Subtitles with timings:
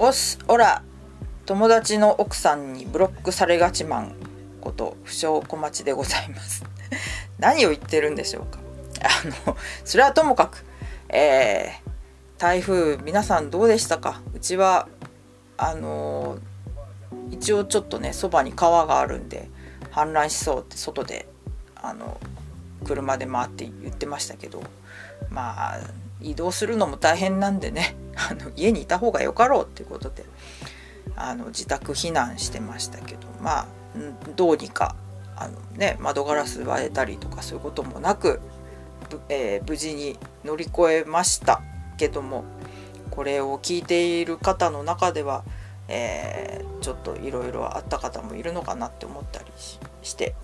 [0.00, 0.84] おすおら
[1.44, 4.14] 友達の奥さんにブロックされがちマン
[4.60, 6.64] こと不詳小町でございます。
[7.40, 8.60] 何を言ってるんでしょうか。
[9.02, 10.64] あのそれはともかく
[11.08, 14.20] えー、台風皆さんどうでしたか？
[14.34, 14.86] うちは
[15.56, 19.48] あのー、一応ちょっとねそばに川があるんで
[19.90, 21.26] 氾濫しそうって外で
[21.74, 22.20] あの
[22.84, 24.62] 車で回って言ってましたけど
[25.28, 25.80] まあ
[26.20, 30.24] 移動するのも大変なんでね あの家にいた方がよかろうっていうことで
[31.16, 33.66] あの自宅避難してましたけどまあ
[34.36, 34.94] どうにか
[35.36, 38.40] あの、ね、窓ガラス割れたりとかそういうこともなく、
[39.28, 41.62] えー、無事に乗り越えました
[41.96, 42.44] けども
[43.10, 45.44] これを聞いている方の中では、
[45.88, 49.46] えー、ちょっといろいろあった方もいるのかなって思ったり
[50.02, 50.34] して、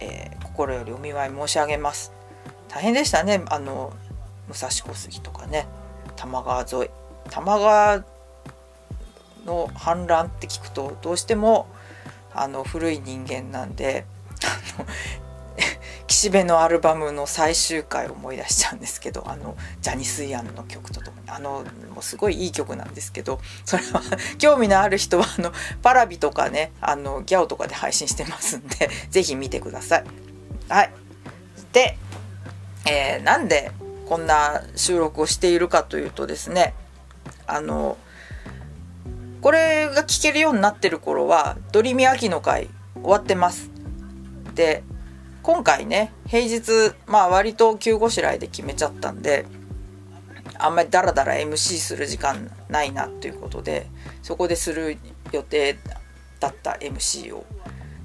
[0.00, 2.12] えー、心よりお見舞い申し上げます。
[2.68, 3.92] 大変でしたねあの
[4.48, 5.66] 武蔵小杉とかね
[6.16, 6.90] 多摩川沿い
[7.24, 8.04] 多摩川
[9.46, 11.68] の氾濫って聞くとどうしても
[12.34, 14.06] あの古い人間なんで
[16.06, 21.64] 岸辺のアルバムの最終回を思い出しちゃうんですけどあのジャニス・イアンの曲とともにあの
[21.94, 24.02] もうすごいいい曲なんですけどそれは
[24.38, 25.52] 興味のある人はあの
[25.82, 30.04] パラビとかねあのギャオとかで配信してますんで是非見てください。
[30.68, 30.92] はい、
[31.72, 31.98] で、
[32.86, 33.72] えー、なんで
[34.08, 36.74] こんな収録をしているかというとですね
[37.46, 37.96] あの
[39.40, 43.70] これが聞けるようになってる頃は「ドリミ秋の会」終わってます。
[44.54, 44.84] で
[45.42, 49.46] 今回ね平日まあ割と急ごしらえで決めちゃったんで
[50.58, 53.88] あんまりダラダラ MC する時間ないなということで
[54.22, 54.98] そこでする
[55.32, 55.76] 予定
[56.38, 57.44] だった MC を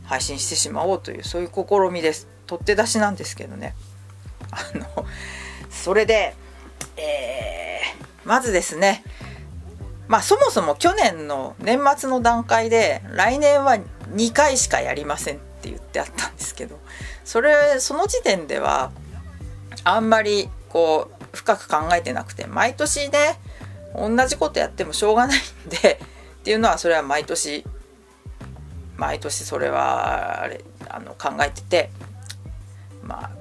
[0.05, 3.75] 配信してしまおうというそういう試みです取って出しなんですけどね
[4.49, 5.05] あの
[5.69, 6.35] それで、
[6.97, 9.03] えー、まずですね
[10.07, 13.77] まあそもそも去年の年末の段階で来年は
[14.11, 16.79] 2回しかやりませんって言ってあったんですけど
[17.25, 18.91] それその時点では
[19.83, 23.39] あんまりこう深く考えてなくて毎年ね
[23.95, 25.99] 同じことやってもしょうがないんで
[26.41, 27.65] っていうのはそれは毎年
[28.95, 31.89] 毎年それはあれあの考えてて
[33.03, 33.36] まあ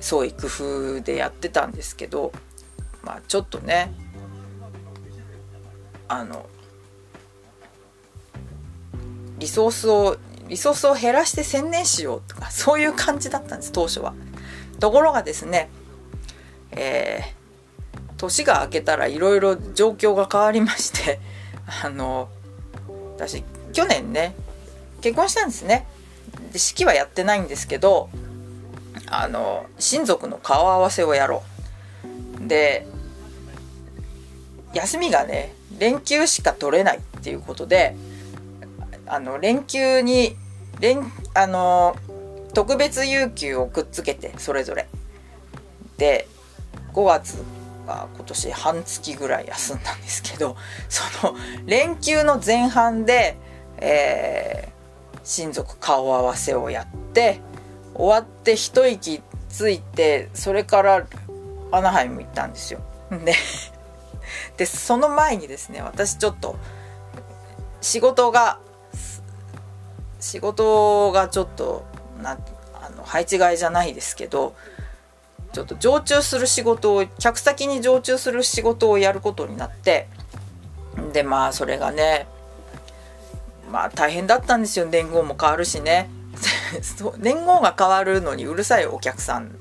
[0.00, 2.32] 創意工夫でやってたんですけど
[3.02, 3.92] まあちょっとね
[6.08, 6.46] あの
[9.38, 10.16] リソースを
[10.48, 14.14] リソースを減らして専念しようとか そういう感じだったんです当初は。
[14.80, 15.70] ところがですね
[16.72, 21.20] えー、年が明けたらいろいろ状況が変わりまして
[21.84, 22.28] あの
[23.16, 24.34] 私去年ね
[25.00, 25.86] 結婚したんですね
[26.52, 28.08] で式はやってないんですけど
[29.06, 31.42] あの親族の顔合わせをやろ
[32.44, 32.48] う。
[32.48, 32.86] で
[34.74, 37.96] 休みがね連休しか取れないっていうことで
[39.06, 40.36] あの連休に
[40.78, 41.96] 連あの
[42.54, 44.88] 特別有給をくっつけてそれぞれ。
[45.98, 46.26] で
[46.94, 47.34] 5月
[47.86, 50.56] が今年半月ぐらい休んだんですけど
[50.88, 51.36] その
[51.66, 53.36] 連休の前半で、
[53.78, 57.40] えー、親族顔合わせをやって
[58.00, 61.06] 終わって一息ついてそれから
[61.70, 62.80] アナハイム行ったんですよ。
[63.10, 63.34] で
[64.56, 66.56] でその前にですね私ちょっと
[67.82, 68.58] 仕事が
[70.18, 71.84] 仕事がちょっと
[72.22, 72.38] な
[72.74, 74.54] あの配置換えじゃないですけど
[75.52, 80.08] ちょっと常駐する仕事を客先に常駐する仕事をやることになって
[81.12, 82.26] でまあそれがね
[83.70, 86.08] まあ大変だったんですよ年号も変わるしね
[87.18, 89.56] 年号が変わるのにうるさいお客さん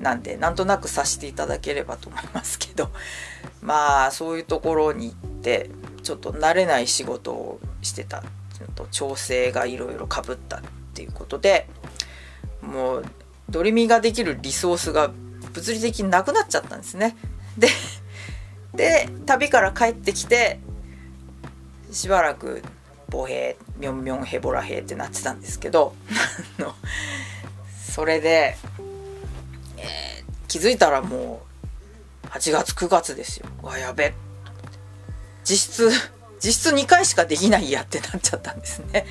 [0.00, 2.90] なんでなんとなくさせていただければと思いますけど
[3.60, 5.70] まあそういうところに行って
[6.02, 8.22] ちょっと慣れない仕事をしてた
[8.74, 10.60] と調整がいろいろかぶったっ
[10.94, 11.68] ていうことで
[12.62, 13.04] もう
[13.48, 15.10] ドリミができるリソースが
[15.52, 17.16] 物理的になくなっちゃったんですね。
[17.58, 17.68] で
[18.74, 20.60] で旅から帰ってきて
[21.90, 22.62] しばらく
[23.10, 25.94] ボヘミョンミョンヘボラヘってなってたんですけど
[27.90, 28.56] それで、
[29.76, 31.42] えー、気づいたらも
[32.24, 33.46] う8月9月ですよ。
[33.62, 34.14] わやべ
[35.44, 35.90] 実質
[36.42, 39.04] 実質2回しかできないやってなっちゃったんですね。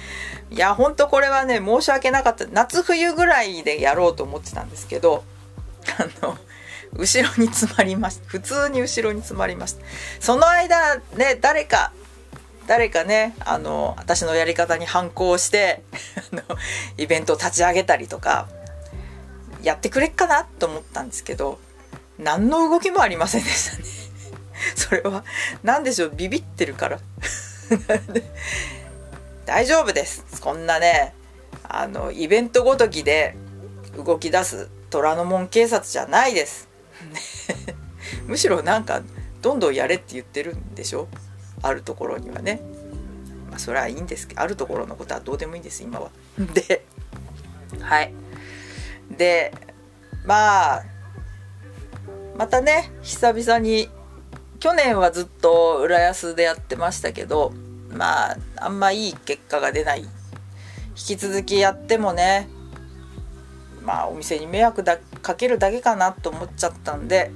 [0.50, 2.48] いや、ほんとこれはね、申し訳なかった。
[2.48, 5.24] 夏冬ぐらいでやろうと思ってたんですけど、
[6.00, 6.38] あの、
[6.94, 8.28] 後ろに詰まりました。
[8.28, 9.86] 普通に後ろに詰まりました。
[10.20, 11.92] その間、ね、誰か、
[12.70, 15.82] 誰かね、あの、私のやり方に反抗して、
[16.98, 18.48] イベントを立ち上げたりとか、
[19.64, 21.60] やってくれっかなと思ったんですけど、
[22.20, 23.84] 何の動きもありませんでしたね。
[24.78, 25.26] それは
[25.64, 27.00] 何でしょうビビってるから。
[29.48, 30.24] 大丈夫です。
[30.40, 31.16] こんなね
[31.68, 33.36] あのイベントごときで
[33.98, 36.68] 動き出す虎ノ門警察じゃないです。
[38.28, 39.02] むしろなんか
[39.42, 41.08] どんどんやれって言ってるんでしょ？
[41.62, 42.62] あるところにはね、
[43.50, 46.10] まあ、それはいいんですけどあるところのことはどうでもいいんです今は。
[46.54, 46.86] で
[47.82, 48.14] はい。
[49.18, 49.54] で
[50.26, 50.84] まあ
[52.38, 53.90] またね久々に
[54.60, 57.54] 去年はずっと浦安でやってましたけど
[57.90, 60.02] まああんまいい結果が出ない。
[60.02, 60.10] 引
[60.96, 62.50] き続きやってもね
[63.84, 67.32] まあお店に迷惑だかけるだけかなと思っちゃったんで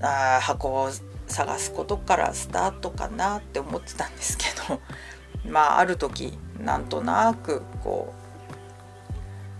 [0.00, 0.90] あ箱を
[1.36, 4.80] 探すことからスタートかなって思ってたんですけど
[5.46, 8.14] まあある時なんとなくこ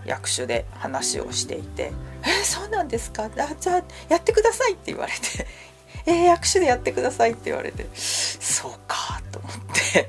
[0.05, 1.93] う役所で話をしていて
[2.25, 3.25] 「えー、そうなんですか？
[3.25, 3.29] あ
[3.61, 5.47] じゃあやってください」って言われて
[6.07, 9.53] 「えー、役所でやってください」って言われてそうかと思っ
[9.93, 10.09] て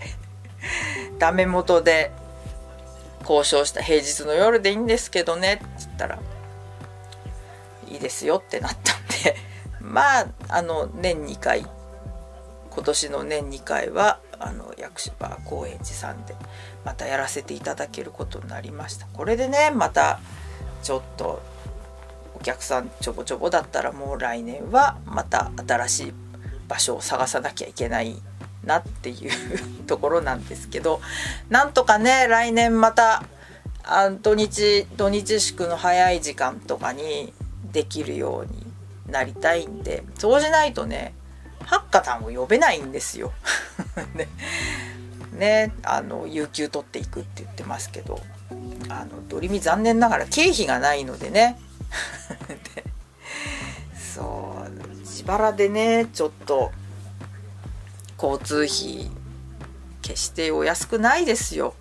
[1.20, 2.12] ダメ元で
[3.22, 6.20] 交渉した平日の夜でいいんですけどねって言ったら
[7.90, 8.94] いいですよってなった。
[9.88, 11.66] まああの年2回
[12.70, 16.36] 今年の年2回はあの薬師場高円寺さんで
[16.86, 19.08] またやらせていただけることになりました。
[19.08, 20.20] これでねまた
[20.84, 21.42] ちょっと
[22.36, 26.14] お客さんちょぼちょぼだったらもう来年はまた新しい
[26.68, 28.16] 場所を探さなきゃいけない
[28.64, 29.32] なっていう
[29.88, 31.02] ところなんですけど
[31.50, 33.24] なんとかね来年また
[33.84, 37.34] あ土日土日祝の早い時間とかに
[37.72, 38.67] できるように
[39.08, 41.14] なりたいんでそうしないとね
[41.64, 43.34] ハッカタンを呼べないんですよ。
[44.16, 44.28] ね。
[45.34, 48.22] ねあの有給取っていくって言ってますけど。
[48.90, 51.60] あのドリミ残念ながら経費がないのでね。
[52.76, 52.84] で
[53.98, 56.72] そう自腹でねちょっと
[58.22, 59.12] 交通費
[60.02, 61.76] 決してお安くないですよ。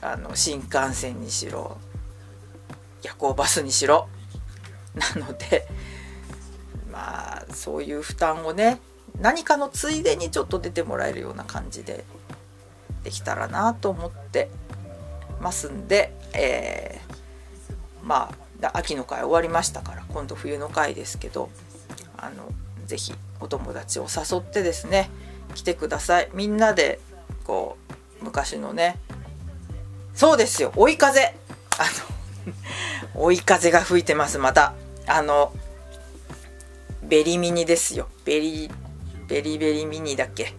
[0.00, 1.78] あの新幹線にしろ
[3.02, 4.08] 夜行バスにしろ。
[4.94, 5.66] なので
[7.56, 8.78] そういう負担をね
[9.20, 12.04] 何かのついでにちょっと出てもらえるような感じで
[13.02, 14.48] できたらなと思って
[15.40, 18.30] ますんで、えー、ま
[18.62, 21.50] あ秋の会終わりましたから今度冬の会ですけど
[22.16, 22.52] あの
[22.86, 25.10] 是非お友達を誘ってですね
[25.54, 26.30] 来てください。
[26.34, 27.00] みんなで
[27.44, 27.76] こ
[28.20, 28.98] う昔のね
[30.14, 31.34] そうですよ追い風。
[31.78, 31.84] あ
[33.16, 34.74] の追い風が吹いてますまた。
[35.06, 35.52] あの
[37.08, 38.70] ベリミニですよベリ
[39.28, 40.54] ベリベリミニだっけ？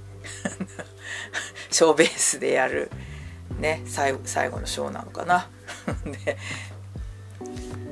[1.72, 2.90] ショーベースでやる
[3.60, 5.50] ね最後最後のショーなのかな？
[6.26, 6.38] で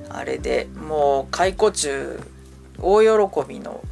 [0.10, 2.20] あれでもう解雇中
[2.80, 3.10] 大喜
[3.48, 3.84] びの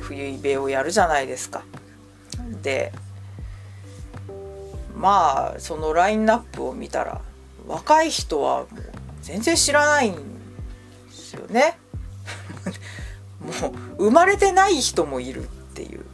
[0.00, 1.62] 冬イベをやるじゃないですか。
[2.62, 2.92] で
[4.96, 7.20] まあそのラインナップを見たら
[7.66, 8.68] 若い人はもう
[9.22, 10.20] 全然知らないんで
[11.12, 11.78] すよね。
[13.40, 13.50] も
[13.98, 16.04] う生まれてない人もいるっていう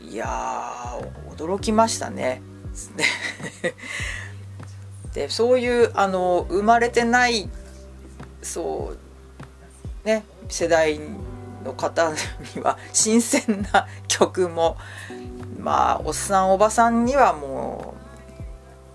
[0.00, 0.98] いや
[1.36, 2.42] 驚きましたね。
[5.14, 7.48] でそういうあの生まれてない
[8.42, 8.94] そ
[10.04, 11.00] うね世代
[11.64, 12.12] の方
[12.54, 14.76] には新鮮な曲も
[15.58, 18.06] まあおっさんおばさんにはもう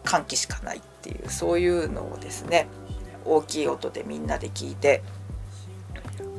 [0.03, 2.67] 歓喜しかないっていうそういうのをですね
[3.25, 5.03] 大きい音でみんなで聞いて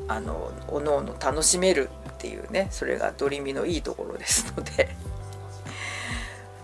[0.09, 4.95] あのおのおの楽しめるっていうねそれがドリミのいいところですので、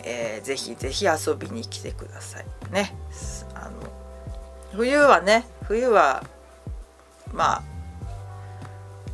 [0.05, 2.95] えー、ぜひぜひ遊びに来てくださいね。
[3.55, 3.71] あの
[4.73, 6.25] 冬はね冬は
[7.33, 7.63] まあ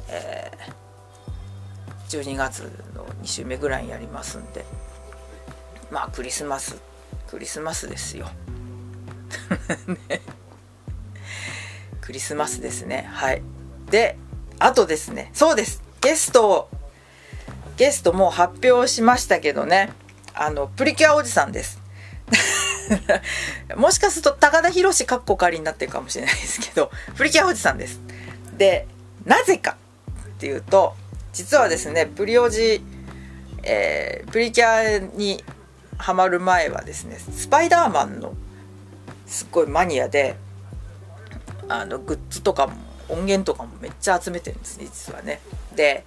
[0.09, 2.61] えー、12月
[2.95, 4.65] の2週目ぐらいにやりますんで
[5.91, 6.81] まあクリスマス
[7.27, 8.29] クリスマスですよ、
[10.09, 10.21] ね、
[12.01, 13.09] クリスマスですね。
[13.11, 13.43] はい。
[13.91, 14.17] で
[14.59, 15.83] あとですねそうです。
[16.01, 16.69] ゲストを
[17.77, 19.93] ゲストも発表しましたけどね。
[20.35, 21.81] あのプリキュアおじさんです。
[23.77, 28.01] もしかすると高田博士かっこ仮になってるかもしれないですけどプリキュアおじさんです。
[28.57, 28.87] で
[29.25, 29.77] なぜか
[30.27, 30.95] っていうと
[31.33, 32.85] 実はですねプリオジ、
[33.63, 35.45] えー、プリキュアに
[35.99, 38.35] ハマる前はですねスパイダーマンの
[39.27, 40.37] すっごいマニアで
[41.69, 42.75] あのグッズとかも
[43.09, 45.41] 音源とかもめっちゃ集めてるんですね実はね。
[45.75, 46.05] で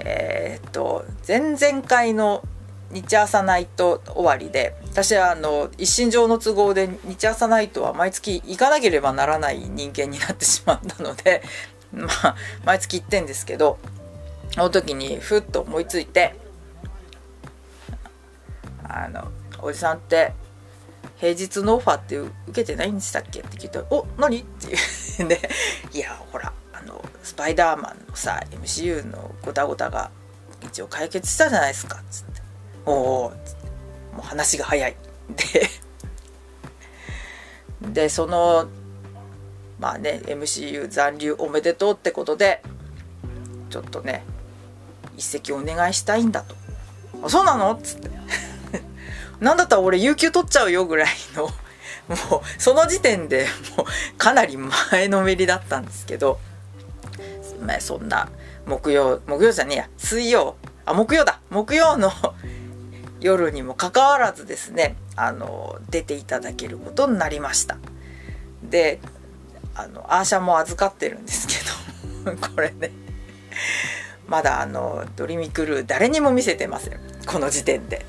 [0.00, 2.42] えー、っと前々回の
[2.90, 11.42] 日朝ナイト終わりで私はあの一身上の都合で日朝ナイトは毎月行かなければならない人間になってしまったので
[11.92, 13.78] まあ毎月行ってんですけど
[14.54, 16.34] その時にふっと思いついて
[18.82, 20.32] あのおじさんって
[21.18, 23.40] 平日のオファーって受けてないんでしたっけ？
[23.40, 24.76] って聞いたら「お何?」って言う
[25.24, 25.50] んで
[25.92, 30.10] 「いやほらあのスパイダーマンのさ MCU のごたごたが
[30.62, 32.42] 一応解決したじゃないですか」っつって
[32.86, 33.60] 「おお」っつって。
[34.12, 34.96] もう話が早い。
[35.36, 35.70] で
[37.92, 38.68] でその
[39.78, 42.62] まあね MCU 残留おめでとうってことで
[43.70, 44.24] ちょっとね
[45.16, 46.54] 一席お願いしたいんだと
[47.22, 48.10] 「あそうなの?」っつって。
[49.40, 51.48] なんだったら俺有給取っちゃうよぐらいの
[52.10, 53.86] もうその時点でもう
[54.18, 56.40] かなり前のめりだったんですけど、
[57.64, 58.28] まあ、そんな
[58.66, 62.10] 木曜木曜じゃねえや水曜あ木曜だ木曜の
[63.20, 67.78] 夜にもかかわらずですねあの出ていただけることになりました。
[68.62, 69.00] で
[69.74, 71.54] あのアーシャも預かってるんですけ
[72.24, 72.90] ど これね
[74.26, 77.00] まだあのドリミクルー誰にも見せてません。
[77.26, 78.04] この時点で。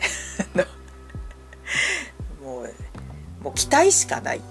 [3.41, 4.41] もう期待しかない。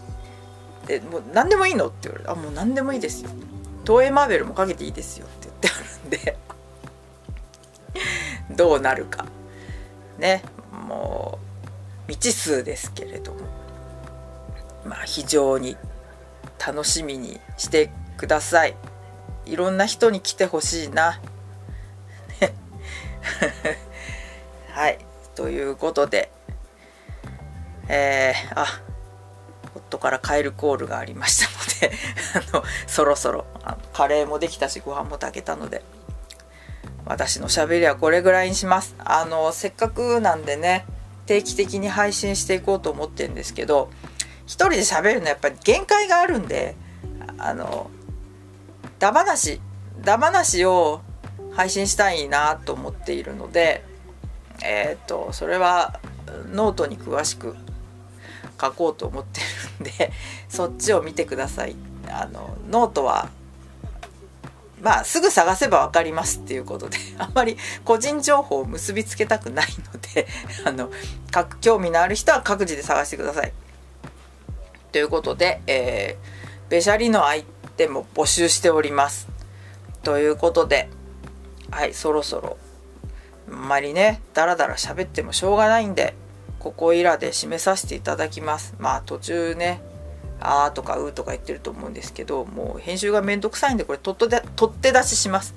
[0.86, 3.30] でもう何でもいいのって言われて「あもう何でもいいですよ」
[3.86, 6.38] 「東映マーベルもかけていいですよ」って言ってあるんで。
[8.50, 9.26] どうなるか。
[10.18, 10.42] ね。
[10.72, 11.38] も
[12.08, 13.40] う未知数ですけれども。
[14.84, 15.76] まあ非常に
[16.64, 18.76] 楽しみにしてください。
[19.46, 21.20] いろんな人に来てほしいな。
[24.72, 24.98] はい。
[25.34, 26.30] ということで。
[27.92, 28.66] えー、あ
[29.74, 31.96] 夫からカエルコールがありましたので
[32.54, 35.82] あのそろそろあのカレーもできたしご飯も炊けたので
[37.04, 38.94] 私のしゃべりはこれぐらいにします。
[38.98, 40.86] あのせっかくなんでね
[41.26, 43.90] 定期的に配信していこうと思ってるんですけど
[44.46, 46.76] 一人で喋るのやっぱり限界があるんで
[47.38, 47.90] あの
[49.00, 49.60] 駄話
[50.00, 51.00] 駄話を
[51.52, 53.84] 配信したいなと思っているので
[54.62, 55.98] えっ、とそれは
[56.52, 57.56] ノートに詳しく
[58.60, 59.40] 書こうと思って
[59.78, 60.12] るんで
[60.48, 61.76] そっちを見てください
[62.08, 63.30] あのノートは
[64.80, 70.26] まあすぐ探せば分かりますっていうことで あんまり個人情報を結びつけたくないので
[70.64, 70.90] あの
[71.60, 73.52] 興味のある人は各自で探してください。
[74.92, 77.44] ということで、えー、ベシャリの相
[77.76, 79.28] 手も募集しております。
[80.02, 80.88] ということで
[81.70, 82.56] はいそろそろ
[83.48, 86.14] あんまりねダラダラ喋ってもしょうがないんで
[86.60, 88.74] ここいらで締めさせていただきます。
[88.78, 89.80] まあ途中ね
[90.40, 95.54] あーとかうーとか言ってると思うんですけどもう編集がめんどくさいんでこれとっで取って出しします。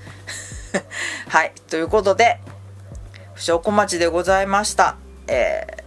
[1.29, 1.53] はい。
[1.69, 2.39] ということで
[3.33, 4.95] 不祥小町でございました。
[5.27, 5.83] え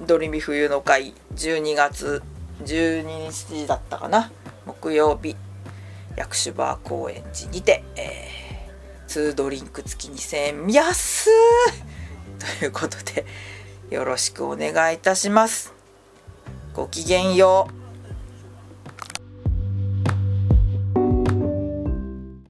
[0.00, 2.22] ー、ドリミ冬の会12月
[2.64, 4.30] 12日だったかな。
[4.64, 5.36] 木曜日
[6.16, 11.30] 薬種バー高円寺にて、えー、2ドリンク付き2000円安
[12.60, 13.24] ということで
[13.92, 15.74] よろしくお願いいたします。
[16.72, 17.81] ごきげんよう。